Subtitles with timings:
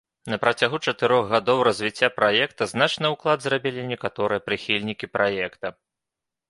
[0.31, 5.67] На працягу чатырох гадоў развіцця праекта значны ўклад зрабілі некаторыя прыхільнікі праекта.